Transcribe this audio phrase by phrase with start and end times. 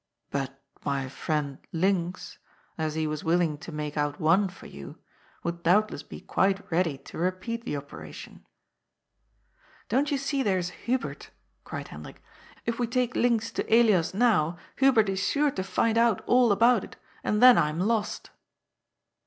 [0.27, 2.39] ^^ But my friend Linx,
[2.75, 4.97] as he was willing to make out one for you,
[5.43, 8.43] would doubtless be quite ready to repeat the oper ation.""
[9.89, 11.29] Don't you see there is Hubert?"
[11.65, 12.19] cried Hendrik."
[12.65, 16.83] If we take Linx to Elias now, Hubert is sure to find out all about
[16.83, 18.31] it, and then I am lost."